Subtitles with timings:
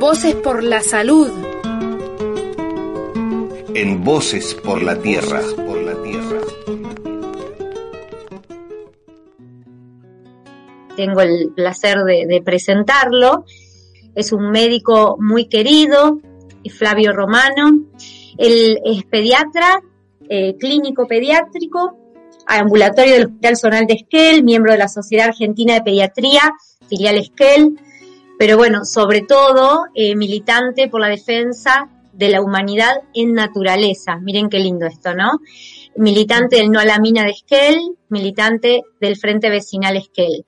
[0.00, 1.28] Voces por la salud.
[3.74, 5.42] En Voces por la Tierra.
[5.54, 6.38] Por la Tierra.
[10.96, 13.44] Tengo el placer de, presentarlo.
[14.14, 16.18] Es un médico muy querido,
[16.70, 17.84] Flavio Romano.
[18.38, 19.82] Él es pediatra,
[20.30, 21.98] eh, clínico pediátrico,
[22.46, 26.54] ambulatorio del Hospital Zonal de Esquel, miembro de la Sociedad Argentina de Pediatría,
[26.88, 27.78] filial Esquel,
[28.40, 34.16] pero bueno, sobre todo eh, militante por la defensa de la humanidad en naturaleza.
[34.16, 35.40] Miren qué lindo esto, ¿no?
[35.96, 40.46] Militante del No a la Mina de Esquel, militante del Frente Vecinal Esquel.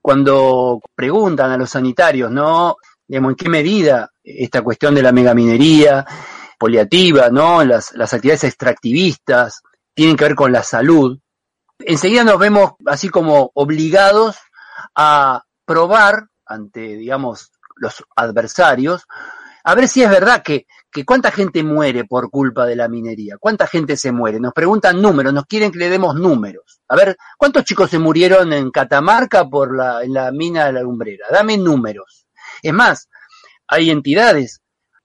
[0.00, 2.76] Cuando preguntan a los sanitarios, ¿no?
[3.08, 6.06] Digamos, ¿en qué medida esta cuestión de la megaminería
[6.60, 7.64] poliativa, ¿no?
[7.64, 9.62] Las, las actividades extractivistas
[9.94, 11.18] tienen que ver con la salud,
[11.80, 14.36] enseguida nos vemos así como obligados
[14.94, 19.04] a probar ante, digamos, los adversarios,
[19.62, 23.36] a ver si es verdad que, que cuánta gente muere por culpa de la minería,
[23.38, 24.40] cuánta gente se muere.
[24.40, 26.80] Nos preguntan números, nos quieren que le demos números.
[26.88, 30.80] A ver, ¿cuántos chicos se murieron en Catamarca por la, en la mina de la
[30.82, 31.26] lumbrera?
[31.30, 32.26] Dame números.
[32.62, 33.10] Es más,
[33.66, 34.62] hay entidades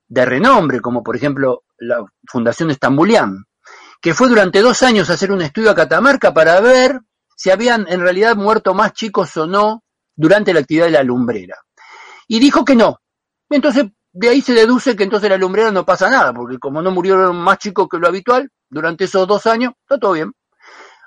[0.08, 3.44] de renombre, como por ejemplo la Fundación Estambulián,
[4.00, 7.00] que fue durante dos años a hacer un estudio a Catamarca para ver
[7.36, 9.84] si habían en realidad muerto más chicos o no
[10.16, 11.56] durante la actividad de la lumbrera.
[12.28, 13.00] Y dijo que no.
[13.50, 16.90] Entonces, de ahí se deduce que entonces la lumbrera no pasa nada, porque como no
[16.90, 20.32] murieron más chicos que lo habitual durante esos dos años, está todo bien.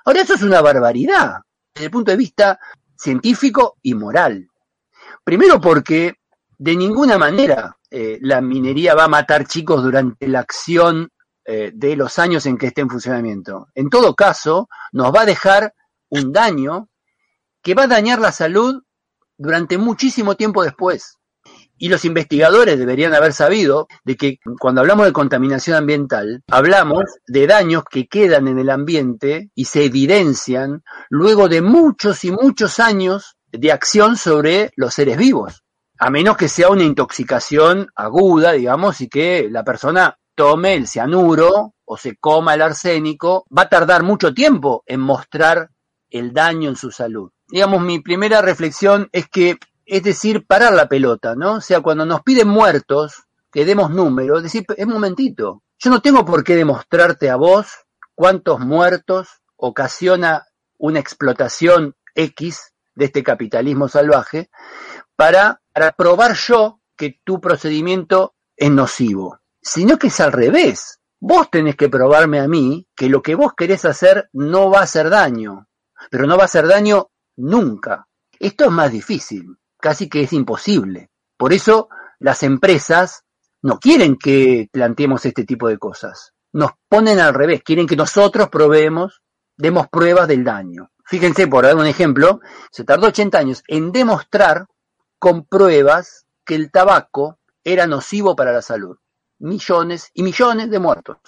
[0.04, 1.38] Ahora, eso es una barbaridad,
[1.74, 2.58] desde el punto de vista
[2.96, 4.48] científico y moral.
[5.24, 6.14] Primero porque
[6.58, 11.08] de ninguna manera eh, la minería va a matar chicos durante la acción
[11.44, 13.68] eh, de los años en que esté en funcionamiento.
[13.74, 15.72] En todo caso, nos va a dejar
[16.10, 16.88] un daño
[17.62, 18.82] que va a dañar la salud
[19.38, 21.14] durante muchísimo tiempo después.
[21.80, 27.46] Y los investigadores deberían haber sabido de que cuando hablamos de contaminación ambiental, hablamos de
[27.46, 33.36] daños que quedan en el ambiente y se evidencian luego de muchos y muchos años
[33.52, 35.62] de acción sobre los seres vivos.
[36.00, 41.74] A menos que sea una intoxicación aguda, digamos, y que la persona tome el cianuro
[41.84, 45.70] o se coma el arsénico, va a tardar mucho tiempo en mostrar
[46.10, 50.88] el daño en su salud digamos, mi primera reflexión es que, es decir, parar la
[50.88, 51.54] pelota, ¿no?
[51.54, 56.24] O sea, cuando nos piden muertos, que demos números, decir, es momentito, yo no tengo
[56.24, 57.66] por qué demostrarte a vos
[58.14, 64.50] cuántos muertos ocasiona una explotación X de este capitalismo salvaje
[65.16, 71.00] para, para probar yo que tu procedimiento es nocivo, sino que es al revés.
[71.20, 74.84] Vos tenés que probarme a mí que lo que vos querés hacer no va a
[74.84, 75.68] hacer daño,
[76.10, 78.08] pero no va a hacer daño Nunca.
[78.38, 81.10] Esto es más difícil, casi que es imposible.
[81.36, 81.88] Por eso
[82.18, 83.24] las empresas
[83.62, 86.32] no quieren que planteemos este tipo de cosas.
[86.52, 89.22] Nos ponen al revés, quieren que nosotros probemos,
[89.56, 90.90] demos pruebas del daño.
[91.04, 92.40] Fíjense, por dar un ejemplo,
[92.72, 94.66] se tardó 80 años en demostrar
[95.20, 98.96] con pruebas que el tabaco era nocivo para la salud.
[99.38, 101.18] Millones y millones de muertos.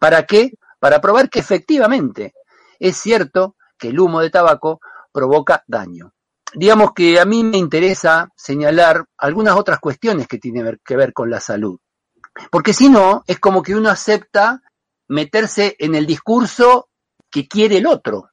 [0.00, 0.50] ¿Para qué?
[0.80, 2.34] Para probar que efectivamente
[2.80, 4.80] es cierto que el humo de tabaco
[5.12, 6.12] provoca daño.
[6.54, 11.30] Digamos que a mí me interesa señalar algunas otras cuestiones que tienen que ver con
[11.30, 11.78] la salud.
[12.50, 14.62] Porque si no, es como que uno acepta
[15.08, 16.88] meterse en el discurso
[17.30, 18.30] que quiere el otro.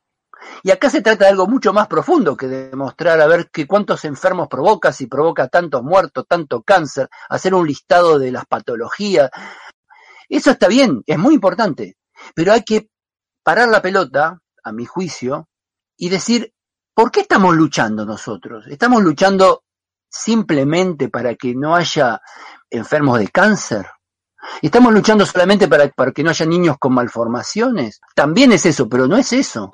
[0.63, 4.06] Y acá se trata de algo mucho más profundo que demostrar a ver que cuántos
[4.06, 9.29] enfermos provoca, si provoca tantos muertos, tanto cáncer, hacer un listado de las patologías.
[10.28, 11.97] Eso está bien, es muy importante,
[12.35, 12.90] pero hay que
[13.44, 15.50] parar la pelota, a mi juicio,
[15.97, 16.53] y decir,
[16.99, 18.67] ¿Por qué estamos luchando nosotros?
[18.67, 19.63] ¿Estamos luchando
[20.09, 22.21] simplemente para que no haya
[22.69, 23.87] enfermos de cáncer?
[24.61, 28.01] ¿Estamos luchando solamente para, para, que no haya niños con malformaciones?
[28.13, 29.71] También es eso, pero no es eso.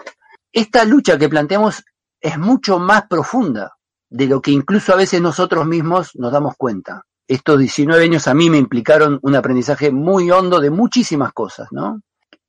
[0.51, 1.83] Esta lucha que planteamos
[2.21, 3.75] es mucho más profunda
[4.07, 7.05] de lo que incluso a veces nosotros mismos nos damos cuenta.
[7.27, 12.03] Estos 19 años a mí me implicaron un aprendizaje muy hondo de muchísimas cosas, ¿no?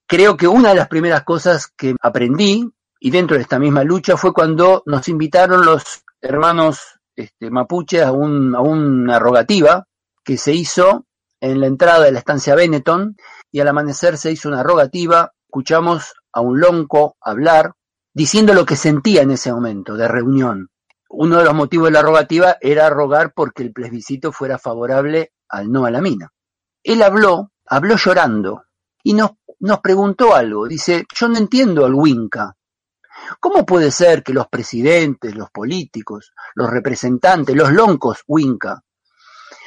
[0.07, 2.71] Creo que una de las primeras cosas que aprendí
[3.01, 8.13] y dentro de esta misma lucha fue cuando nos invitaron los hermanos este, mapuches a,
[8.13, 9.87] una rogativa
[10.25, 11.07] que se hizo
[11.41, 13.17] en la entrada de la estancia Benetton
[13.51, 17.73] y al amanecer se hizo una rogativa, escuchamos a un lonco hablar
[18.13, 20.69] diciendo lo que sentía en ese momento de reunión.
[21.09, 25.71] Uno de los motivos de la rogativa era rogar porque el plebiscito fuera favorable al
[25.71, 26.33] no a la mina.
[26.83, 28.65] Él habló, habló llorando
[29.03, 30.67] y nos, nos preguntó algo.
[30.67, 32.57] Dice, yo no entiendo al Winca,
[33.41, 38.83] ¿Cómo puede ser que los presidentes, los políticos, los representantes, los loncos Winca,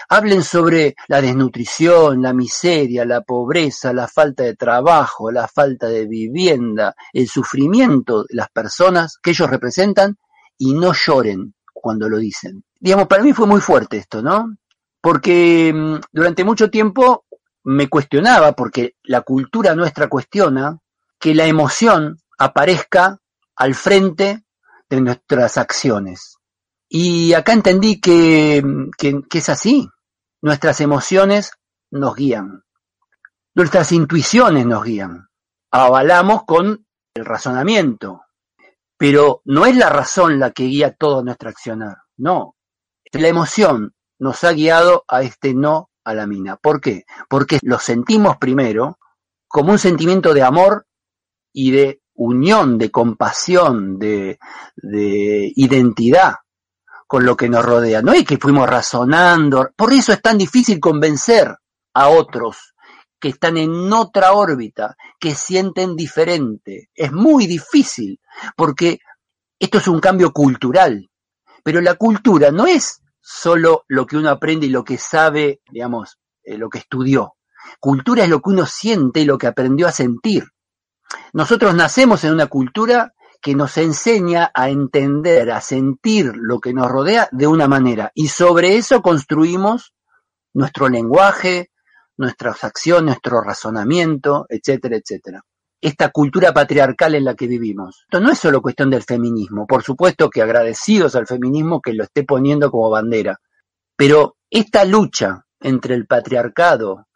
[0.10, 6.08] hablen sobre la desnutrición, la miseria, la pobreza, la falta de trabajo, la falta de
[6.08, 10.18] vivienda, el sufrimiento de las personas que ellos representan
[10.58, 12.64] y no lloren cuando lo dicen.
[12.80, 14.58] Digamos, para mí fue muy fuerte esto, ¿no?
[15.00, 17.26] Porque mm, durante mucho tiempo
[17.64, 20.80] me cuestionaba, porque la cultura nuestra cuestiona,
[21.20, 23.20] que la emoción aparezca
[23.60, 24.46] al frente
[24.90, 26.38] de nuestras acciones.
[26.88, 28.64] Y acá entendí que,
[28.98, 29.88] que, es así.
[30.42, 31.52] Nuestras emociones
[31.92, 32.64] nos guían.
[33.54, 35.30] Nuestras intuiciones nos guían.
[35.72, 38.22] Avalamos con el razonamiento.
[38.98, 41.98] Pero no es la razón la que guía todo nuestro accionar.
[42.18, 42.56] No.
[43.12, 46.56] La emoción nos ha guiado a este no a la mina.
[46.56, 47.04] ¿Por qué?
[47.30, 48.98] Porque lo sentimos primero
[49.48, 50.88] como un sentimiento de amor
[51.54, 54.40] y de unión, de compasión, de,
[54.76, 56.36] de identidad
[57.08, 58.02] con lo que nos rodea.
[58.02, 59.70] No es que fuimos razonando.
[59.76, 61.56] Por eso es tan difícil convencer
[61.94, 62.76] a otros
[63.20, 66.90] que están en otra órbita, que sienten diferente.
[66.94, 68.20] Es muy difícil,
[68.56, 69.00] porque
[69.58, 71.10] esto es un cambio cultural.
[71.64, 76.18] Pero la cultura no es solo lo que uno aprende y lo que sabe, digamos,
[76.44, 77.36] eh, lo que estudió.
[77.80, 80.46] Cultura es lo que uno siente y lo que aprendió a sentir.
[81.34, 86.90] Nosotros nacemos en una cultura que nos enseña a entender, a sentir lo que nos
[86.90, 88.12] rodea de una manera.
[88.14, 89.94] Y sobre eso construimos
[90.54, 91.72] nuestro lenguaje,
[92.18, 95.42] nuestras acciones, nuestro razonamiento, etcétera, etcétera.
[95.82, 98.02] Esta cultura patriarcal en la que vivimos.
[98.02, 102.04] Esto no es solo cuestión del feminismo, por supuesto que agradecidos al feminismo que lo
[102.04, 103.40] esté poniendo como bandera,
[103.96, 107.08] pero esta lucha entre el patriarcado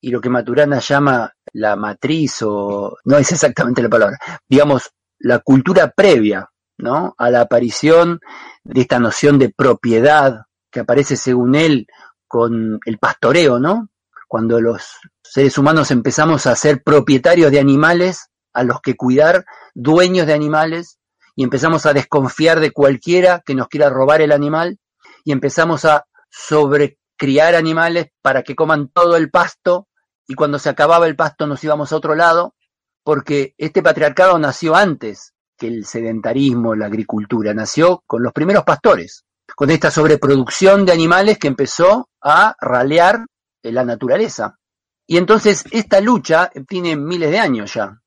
[0.00, 4.18] y lo que Maturana llama la matriz o no es exactamente la palabra,
[4.48, 6.48] digamos la cultura previa
[6.78, 7.14] ¿no?
[7.18, 8.20] a la aparición
[8.62, 11.86] de esta noción de propiedad que aparece según él
[12.26, 13.88] con el pastoreo, ¿no?
[14.28, 20.26] Cuando los seres humanos empezamos a ser propietarios de animales a los que cuidar, dueños
[20.26, 20.98] de animales,
[21.34, 24.78] y empezamos a desconfiar de cualquiera que nos quiera robar el animal,
[25.24, 29.87] y empezamos a sobrecriar animales para que coman todo el pasto,
[30.28, 32.54] y cuando se acababa el pasto nos íbamos a otro lado,
[33.02, 39.24] porque este patriarcado nació antes que el sedentarismo, la agricultura, nació con los primeros pastores,
[39.56, 43.24] con esta sobreproducción de animales que empezó a ralear
[43.62, 44.58] la naturaleza.
[45.06, 47.98] Y entonces esta lucha tiene miles de años ya.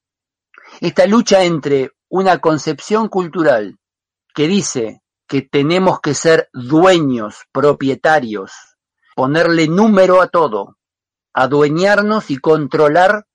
[0.80, 3.80] Esta lucha entre una concepción cultural
[4.34, 8.52] que dice que tenemos que ser dueños, propietarios,
[9.16, 10.78] ponerle número a todo,
[11.34, 13.26] adueñarnos y controlar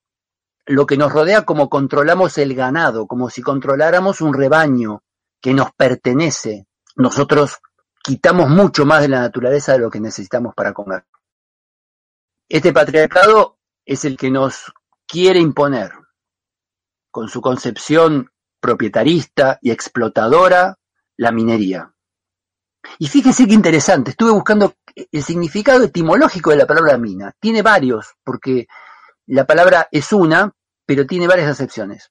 [0.67, 5.03] lo que nos rodea como controlamos el ganado, como si controláramos un rebaño
[5.41, 6.67] que nos pertenece.
[6.97, 7.59] Nosotros
[8.03, 11.05] quitamos mucho más de la naturaleza de lo que necesitamos para comer.
[12.49, 14.73] Este patriarcado es el que nos
[15.07, 15.93] quiere imponer,
[17.11, 20.79] con su concepción propietarista y explotadora,
[21.17, 21.96] la minería.
[22.99, 27.33] Y fíjese qué interesante, estuve buscando el significado etimológico de la palabra mina.
[27.39, 28.67] Tiene varios, porque
[29.27, 30.53] la palabra es una,
[30.87, 32.11] pero tiene varias acepciones.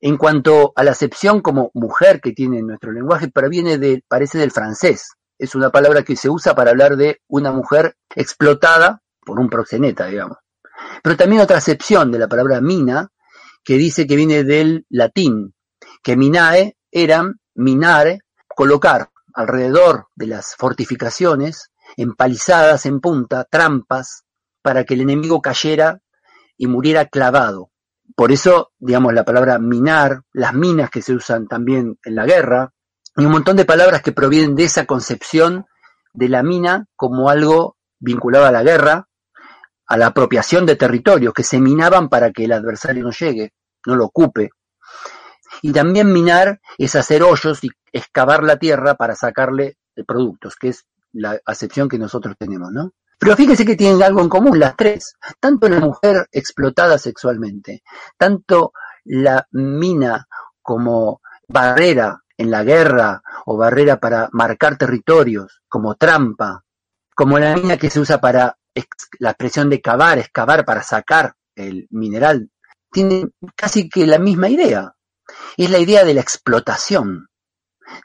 [0.00, 4.52] En cuanto a la acepción como mujer que tiene nuestro lenguaje, proviene de, parece del
[4.52, 5.14] francés.
[5.38, 10.06] Es una palabra que se usa para hablar de una mujer explotada por un proxeneta,
[10.06, 10.38] digamos.
[11.02, 13.08] Pero también otra acepción de la palabra mina,
[13.64, 15.54] que dice que viene del latín,
[16.02, 18.20] que minae eran minare,
[18.54, 24.24] colocar alrededor de las fortificaciones, empalizadas en punta, trampas,
[24.62, 26.00] para que el enemigo cayera
[26.56, 27.70] y muriera clavado.
[28.16, 32.74] Por eso, digamos, la palabra minar, las minas que se usan también en la guerra,
[33.16, 35.66] y un montón de palabras que provienen de esa concepción
[36.12, 39.08] de la mina como algo vinculado a la guerra,
[39.86, 43.52] a la apropiación de territorios que se minaban para que el adversario no llegue,
[43.86, 44.50] no lo ocupe.
[45.62, 50.86] Y también minar es hacer hoyos y excavar la tierra para sacarle productos, que es
[51.12, 52.92] la acepción que nosotros tenemos, ¿no?
[53.18, 57.82] Pero fíjese que tienen algo en común las tres, tanto la mujer explotada sexualmente,
[58.16, 58.72] tanto
[59.04, 60.28] la mina
[60.62, 66.62] como barrera en la guerra o barrera para marcar territorios, como trampa,
[67.14, 68.56] como la mina que se usa para
[69.18, 72.48] la expresión de cavar, excavar para sacar el mineral,
[72.92, 74.94] tienen casi que la misma idea.
[75.56, 77.28] Es la idea de la explotación,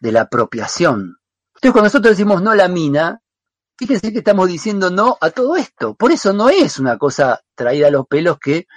[0.02, 1.18] de la apropiación.
[1.56, 3.24] Entonces cuando nosotros decimos no la mina,
[3.76, 5.96] Fíjense que estamos diciendo no a todo esto.
[5.96, 8.68] Por eso no es una cosa traída a los pelos que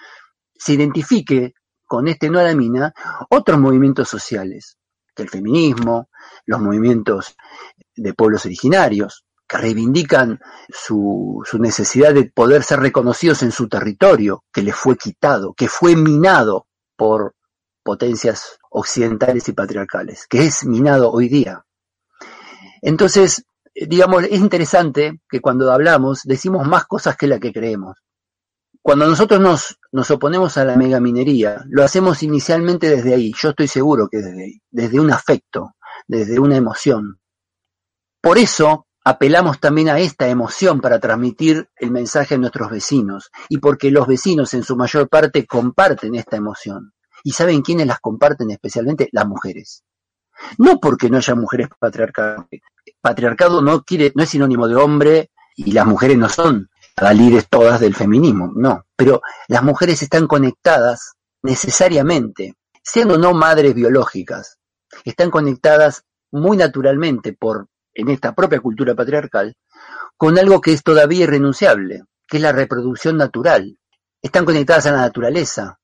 [0.55, 1.53] se identifique
[1.85, 2.93] con este no a la mina
[3.31, 4.79] otros movimientos sociales,
[5.15, 6.09] el feminismo,
[6.47, 7.37] los movimientos
[7.95, 14.45] de pueblos originarios, que reivindican su, su, necesidad de poder ser reconocidos en su territorio,
[14.53, 17.36] que les fue quitado, que fue minado por
[17.87, 21.65] potencias occidentales y patriarcales, que es minado hoy día.
[22.83, 27.97] Entonces, digamos, es interesante que cuando hablamos decimos más cosas que la que creemos.
[28.83, 33.69] Cuando nosotros nos, nos oponemos a la megaminería, lo hacemos inicialmente desde ahí, yo estoy
[33.69, 35.77] seguro que desde ahí, desde un afecto,
[36.09, 37.21] desde una emoción.
[38.21, 43.59] Por eso apelamos también a esta emoción para transmitir el mensaje a nuestros vecinos y
[43.59, 46.93] porque los vecinos en su mayor parte comparten esta emoción.
[47.27, 49.09] ¿Y saben quiénes las comparten especialmente?
[49.11, 49.83] Las mujeres.
[50.59, 52.47] No porque no haya mujeres patriarcado.
[53.01, 56.69] Patriarcado no quiere, no es sinónimo de hombre y las mujeres no son
[57.15, 58.85] líderes todas del feminismo, no.
[58.95, 64.59] Pero las mujeres están conectadas necesariamente, siendo no madres biológicas,
[65.05, 69.57] están conectadas muy naturalmente por, en esta propia cultura patriarcal,
[70.17, 73.81] con algo que es todavía irrenunciable, que es la reproducción natural.
[74.23, 75.81] Están conectadas a la naturaleza.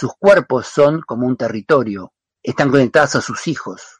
[0.00, 2.14] Sus cuerpos son como un territorio.
[2.42, 3.98] Están conectadas a sus hijos.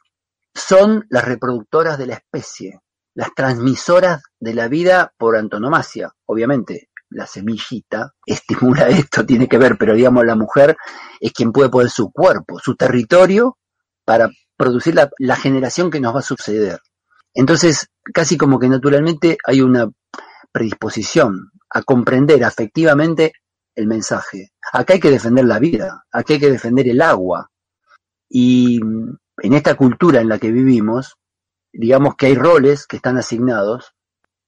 [0.51, 2.79] Son las reproductoras de la especie,
[3.13, 6.11] las transmisoras de la vida por antonomasia.
[6.25, 10.75] Obviamente, la semillita estimula esto, tiene que ver, pero digamos, la mujer
[11.19, 13.59] es quien puede poner su cuerpo, su territorio,
[14.03, 14.27] para
[14.57, 16.79] producir la, la generación que nos va a suceder.
[17.35, 19.87] Entonces, casi como que naturalmente hay una
[20.51, 23.33] predisposición a comprender afectivamente
[23.75, 24.51] el mensaje.
[24.73, 27.51] Acá hay que defender la vida, acá hay que defender el agua.
[28.29, 31.15] Y en esta cultura en la que vivimos,
[31.73, 33.93] digamos que hay roles que están asignados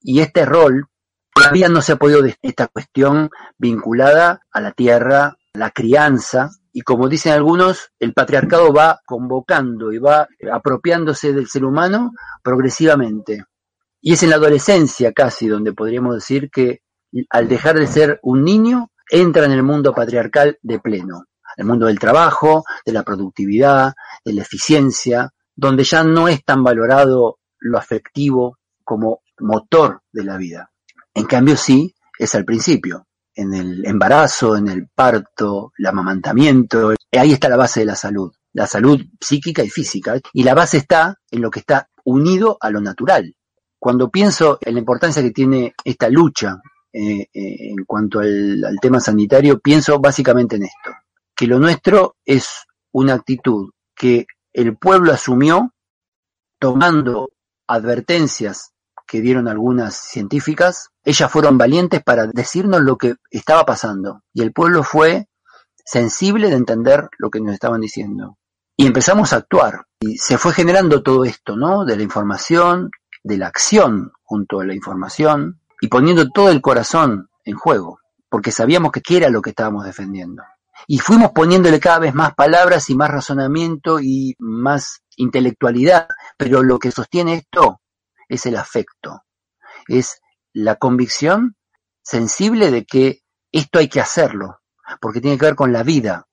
[0.01, 0.87] y este rol
[1.33, 7.07] todavía no se ha podido esta cuestión vinculada a la tierra, la crianza, y como
[7.07, 12.11] dicen algunos, el patriarcado va convocando y va apropiándose del ser humano
[12.41, 13.45] progresivamente.
[14.01, 16.81] Y es en la adolescencia casi donde podríamos decir que
[17.29, 21.85] al dejar de ser un niño, entra en el mundo patriarcal de pleno, el mundo
[21.85, 23.93] del trabajo, de la productividad,
[24.25, 30.37] de la eficiencia, donde ya no es tan valorado lo afectivo como motor de la
[30.37, 30.71] vida.
[31.13, 33.05] En cambio sí es al principio
[33.35, 36.93] en el embarazo, en el parto, el amamantamiento.
[37.11, 40.19] Ahí está la base de la salud, la salud psíquica y física.
[40.33, 43.35] Y la base está en lo que está unido a lo natural.
[43.77, 46.57] Cuando pienso en la importancia que tiene esta lucha
[46.93, 50.91] eh, eh, en cuanto al, al tema sanitario, pienso básicamente en esto,
[51.35, 52.47] que lo nuestro es
[52.91, 55.73] una actitud que el pueblo asumió
[56.59, 57.31] tomando
[57.67, 58.73] advertencias
[59.07, 64.53] que dieron algunas científicas, ellas fueron valientes para decirnos lo que estaba pasando y el
[64.53, 65.27] pueblo fue
[65.83, 68.37] sensible de entender lo que nos estaban diciendo.
[68.77, 71.85] Y empezamos a actuar y se fue generando todo esto, ¿no?
[71.85, 72.89] De la información,
[73.23, 77.99] de la acción junto a la información y poniendo todo el corazón en juego,
[78.29, 80.41] porque sabíamos que qué era lo que estábamos defendiendo.
[80.87, 86.79] Y fuimos poniéndole cada vez más palabras y más razonamiento y más intelectualidad, pero lo
[86.79, 87.81] que sostiene esto
[88.29, 89.23] es el afecto,
[89.89, 90.21] es
[90.53, 91.57] la convicción
[92.01, 93.19] sensible de que
[93.51, 94.61] esto hay que hacerlo,
[95.01, 96.29] porque tiene que ver con la vida.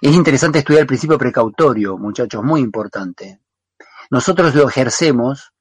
[0.00, 3.38] Es interesante estudiar el principio precautorio, muchachos, muy importante.
[4.10, 5.52] Nosotros lo ejercemos,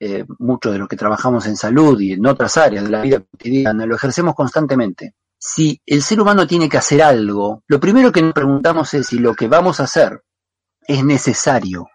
[0.00, 3.20] eh, muchos de los que trabajamos en salud y en otras áreas de la vida
[3.20, 5.14] cotidiana, lo ejercemos constantemente.
[5.38, 9.18] Si el ser humano tiene que hacer algo, lo primero que nos preguntamos es si
[9.18, 10.22] lo que vamos a hacer
[10.86, 11.86] es necesario.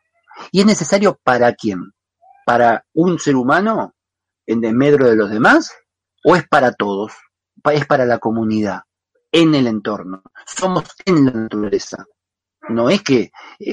[0.52, 1.96] ¿Y es necesario para quién?
[2.46, 3.96] para un ser humano
[4.46, 5.74] en desmedro de los demás
[6.24, 7.12] o es para todos?
[7.74, 8.82] Es para la comunidad,
[9.32, 10.22] en el entorno.
[10.46, 12.06] Somos en la naturaleza.
[12.70, 13.32] No es que eh,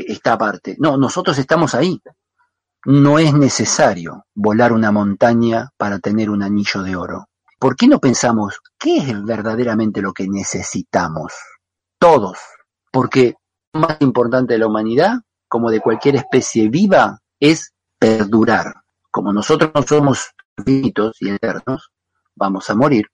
[0.08, 0.76] está aparte.
[0.78, 2.00] No, nosotros estamos ahí.
[2.84, 7.28] No es necesario volar una montaña para tener un anillo de oro.
[7.56, 11.32] ¿Por qué no pensamos qué es verdaderamente lo que necesitamos?
[12.00, 12.38] Todos.
[12.90, 13.36] Porque
[13.72, 18.74] más importante de la humanidad, como de cualquier especie viva, es perdurar.
[19.12, 20.32] Como nosotros no somos
[20.64, 21.92] finitos y eternos,
[22.34, 23.06] vamos a morir.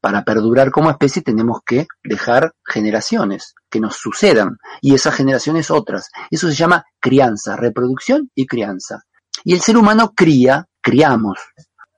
[0.00, 6.08] Para perdurar como especie tenemos que dejar generaciones que nos sucedan y esas generaciones otras.
[6.30, 9.02] Eso se llama crianza, reproducción y crianza.
[9.42, 11.40] Y el ser humano cría, criamos,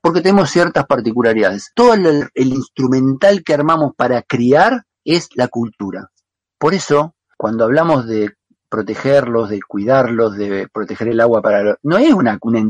[0.01, 1.73] porque tenemos ciertas particularidades.
[1.75, 6.11] Todo el, el instrumental que armamos para criar es la cultura.
[6.59, 8.33] Por eso, cuando hablamos de
[8.71, 11.77] protegerlos, de cuidarlos, de proteger el agua para...
[11.83, 12.63] No es una, una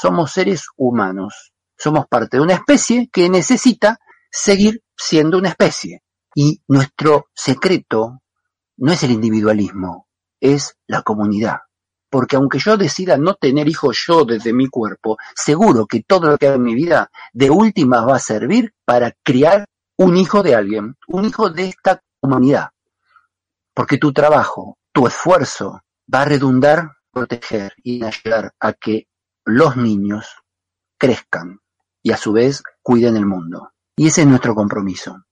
[0.00, 3.98] somos seres humanos, somos parte de una especie que necesita
[4.30, 6.03] seguir siendo una especie.
[6.34, 8.22] Y nuestro secreto
[8.76, 10.08] no es el individualismo,
[10.40, 11.60] es la comunidad.
[12.10, 16.38] porque aunque yo decida no tener hijos yo desde mi cuerpo, seguro que todo lo
[16.38, 19.64] que haga en mi vida de última va a servir para criar
[19.98, 22.70] un hijo de alguien, un hijo de esta humanidad.
[23.74, 29.08] Porque tu trabajo, tu esfuerzo va a redundar, proteger y ayudar a que
[29.44, 30.36] los niños
[30.96, 31.58] crezcan
[32.00, 33.72] y a su vez cuiden el mundo.
[33.96, 35.24] Y ese es nuestro compromiso.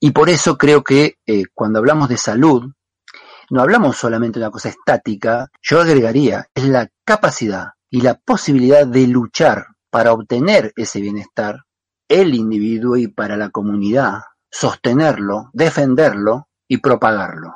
[0.00, 2.72] Y por eso creo que eh, cuando hablamos de salud,
[3.50, 8.86] no hablamos solamente de una cosa estática, yo agregaría, es la capacidad y la posibilidad
[8.86, 11.62] de luchar para obtener ese bienestar,
[12.08, 17.54] el individuo y para la comunidad, sostenerlo, defenderlo y propagarlo.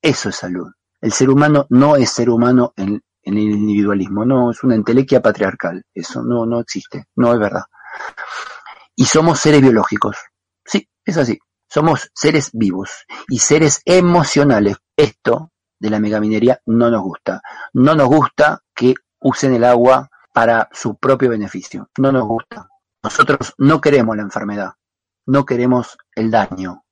[0.00, 0.70] Eso es salud.
[1.00, 5.20] El ser humano no es ser humano en, en el individualismo, no, es una entelequia
[5.20, 7.64] patriarcal, eso no, no existe, no es verdad.
[8.94, 10.16] Y somos seres biológicos,
[10.64, 11.38] sí, es así.
[11.68, 14.76] Somos seres vivos y seres emocionales.
[14.96, 17.42] Esto de la megaminería no nos gusta.
[17.72, 21.90] No nos gusta que usen el agua para su propio beneficio.
[21.98, 22.68] No nos gusta.
[23.02, 24.72] Nosotros no queremos la enfermedad.
[25.26, 26.84] No queremos el daño.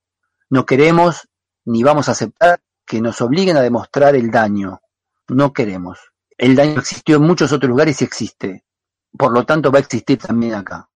[0.49, 1.27] No queremos
[1.65, 4.81] ni vamos a aceptar que nos obliguen a demostrar el daño.
[5.27, 5.99] No queremos.
[6.37, 8.65] El daño existió en muchos otros lugares y existe.
[9.17, 10.89] Por lo tanto, va a existir también acá.